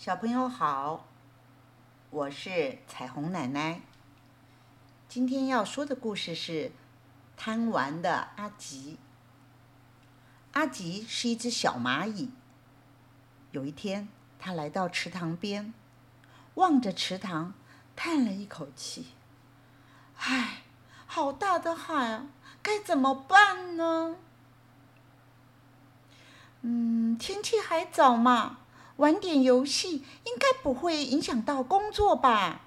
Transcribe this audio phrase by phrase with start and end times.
[0.00, 1.04] 小朋友好，
[2.08, 3.82] 我是彩虹奶奶。
[5.10, 6.72] 今天要说的故事是
[7.36, 8.96] 贪玩的阿吉。
[10.52, 12.30] 阿吉是一只小蚂蚁。
[13.50, 14.08] 有一天，
[14.38, 15.74] 他来到池塘边，
[16.54, 17.52] 望着池塘，
[17.94, 19.08] 叹了一口气
[20.16, 20.62] ：“唉，
[21.04, 22.26] 好大的海啊，
[22.62, 24.16] 该怎么办呢？”
[26.64, 28.60] 嗯，天气还早嘛。
[29.00, 32.60] 玩点游戏应该不会影响到工作吧？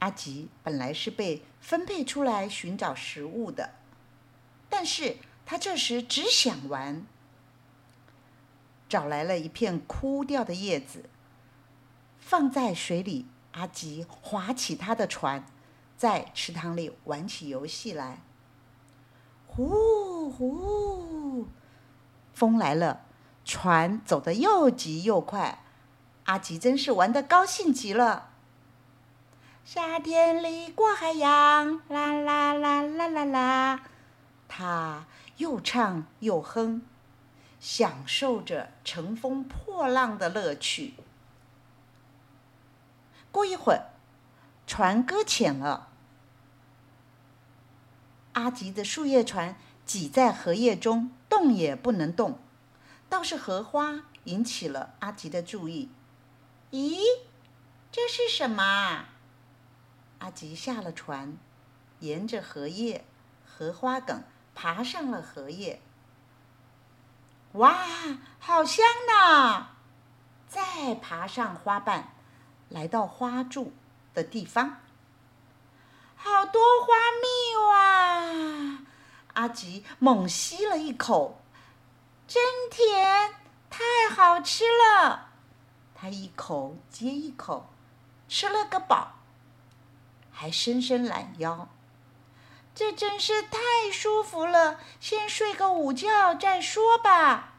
[0.00, 3.70] 阿吉本来是被分配出来寻找食物的，
[4.68, 7.06] 但是他这时只想玩，
[8.90, 11.08] 找来了一片枯掉的叶子，
[12.18, 13.26] 放在水里。
[13.52, 15.44] 阿吉划起他的船，
[15.96, 18.20] 在池塘里玩起游戏来。
[19.46, 21.46] 呼呼，
[22.32, 23.02] 风来了。
[23.44, 25.64] 船走得又急又快，
[26.24, 28.30] 阿吉真是玩得高兴极了。
[29.64, 33.80] 夏天里过海洋，啦啦啦啦啦啦，
[34.48, 36.82] 他又唱又哼，
[37.60, 40.94] 享受着乘风破浪的乐趣。
[43.30, 43.90] 过一会儿，
[44.66, 45.88] 船搁浅了，
[48.32, 52.38] 阿吉的树叶船挤在荷叶中，动也不能动。
[53.12, 55.90] 倒是荷花引起了阿吉的注意。
[56.70, 56.96] 咦，
[57.90, 59.04] 这是什么？
[60.20, 61.36] 阿吉下了船，
[61.98, 63.04] 沿着荷叶、
[63.44, 65.82] 荷花梗爬上了荷叶。
[67.52, 67.84] 哇，
[68.38, 69.66] 好香呐！
[70.48, 72.14] 再爬上花瓣，
[72.70, 73.74] 来到花柱
[74.14, 74.80] 的地方，
[76.16, 78.78] 好多花蜜哇！
[79.34, 81.41] 阿吉猛吸了一口。
[82.32, 83.34] 真甜，
[83.68, 85.32] 太好吃了！
[85.94, 87.68] 他一口接一口，
[88.26, 89.16] 吃了个饱，
[90.30, 91.68] 还伸伸懒腰。
[92.74, 93.58] 这真是太
[93.92, 97.52] 舒服了，先睡个午觉再说吧。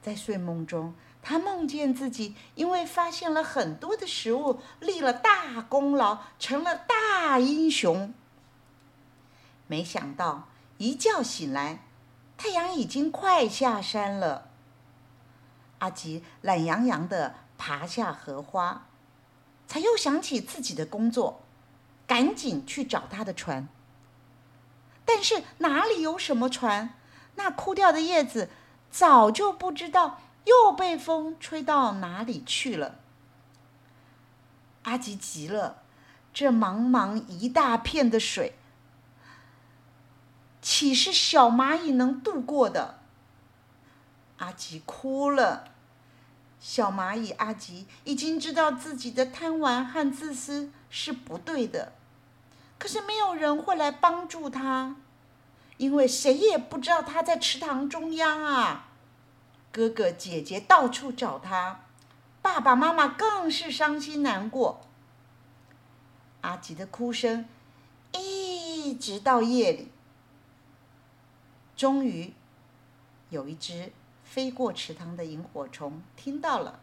[0.00, 8.14] 在睡梦中，他梦见自己因为发现了很多的食物，立了大功劳，成了大英雄。
[9.66, 10.46] 没想到
[10.78, 11.80] 一觉醒来。
[12.36, 14.48] 太阳已经快下山了，
[15.78, 18.86] 阿吉懒洋洋地爬下荷花，
[19.66, 21.42] 才又想起自己的工作，
[22.06, 23.68] 赶紧去找他的船。
[25.04, 26.94] 但是哪里有什么船？
[27.36, 28.50] 那枯掉的叶子
[28.90, 32.96] 早就不知道又被风吹到哪里去了。
[34.82, 35.82] 阿吉急了，
[36.34, 38.58] 这茫茫一大片的水。
[40.62, 43.00] 岂是小蚂蚁能渡过的？
[44.38, 45.64] 阿吉哭了。
[46.60, 51.92] 小蚂蚁阿吉已经知道自己的贪玩和自私是不对的，
[52.78, 54.94] 可是没有人会来帮助他，
[55.76, 58.86] 因为谁也不知道他在池塘中央啊。
[59.72, 61.80] 哥哥姐姐到处找他，
[62.40, 64.82] 爸爸妈妈更是伤心难过。
[66.42, 67.48] 阿吉的哭声
[68.12, 69.91] 一直到夜里。
[71.82, 72.32] 终于，
[73.30, 76.78] 有一只飞过池塘的萤火虫听到了，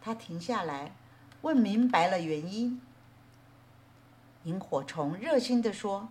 [0.00, 0.96] 它停下来，
[1.42, 2.80] 问明白了原因。
[4.44, 6.08] 萤火虫热心地说：“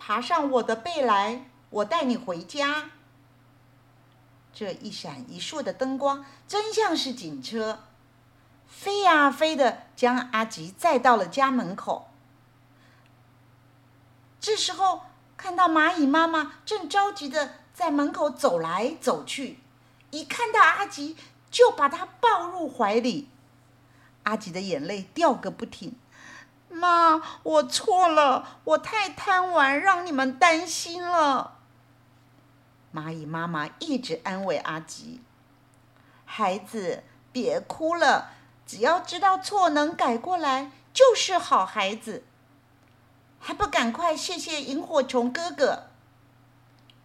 [0.00, 2.92] 爬上我的背来，我带你回家。”
[4.54, 7.80] 这一闪一烁的灯光真像是警车，
[8.66, 12.08] 飞呀飞的将阿吉载到了家门口。
[14.40, 15.02] 这时候。
[15.44, 19.58] 看到蚂蚁妈妈正着急的在门口走来走去，
[20.10, 21.18] 一看到阿吉
[21.50, 23.28] 就把他抱入怀里。
[24.22, 25.96] 阿吉的眼泪掉个不停。
[26.70, 31.58] 妈，我错了，我太贪玩，让你们担心了。
[32.94, 35.20] 蚂蚁妈妈一直安慰阿吉
[36.24, 38.30] ：“孩子，别哭了，
[38.64, 42.24] 只要知道错能改过来，就是好孩子。”
[43.46, 45.90] 还不赶快谢谢萤火虫哥哥！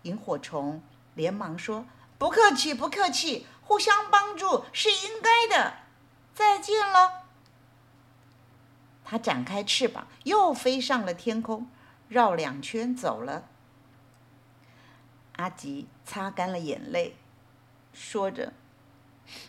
[0.03, 0.81] 萤火虫
[1.13, 1.85] 连忙说
[2.17, 5.73] ：“不客气，不客气，互相帮助是应该的。”
[6.33, 7.23] 再见了。
[9.03, 11.69] 它展开翅膀，又飞上了天空，
[12.07, 13.43] 绕两圈走了。
[15.35, 17.17] 阿吉擦干了眼泪，
[17.91, 18.53] 说着：“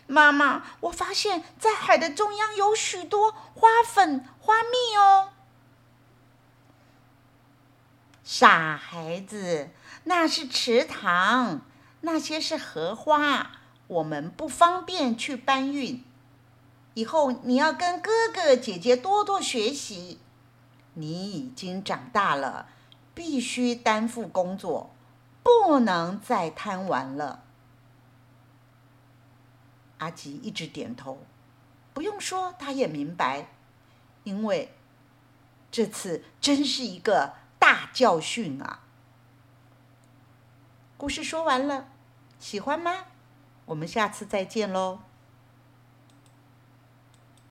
[0.07, 5.30] 妈妈，我发现，在海的中央有许多花粉、花蜜哦。”
[8.23, 9.69] 傻孩子，
[10.03, 11.61] 那是池塘，
[12.01, 13.51] 那些是荷花。
[13.87, 16.03] 我们不方便去搬运。
[16.93, 20.19] 以后你要跟哥哥姐姐多多学习。
[20.93, 22.67] 你已经长大了，
[23.13, 24.93] 必须担负工作，
[25.41, 27.43] 不能再贪玩了。”
[29.99, 31.19] 阿吉一直点头，
[31.93, 33.47] 不用说，他也明白，
[34.23, 34.73] 因为
[35.71, 38.79] 这次真是一个大教训啊！
[40.97, 41.89] 故事说完了，
[42.39, 43.05] 喜欢吗？
[43.65, 45.01] 我们下次再见喽。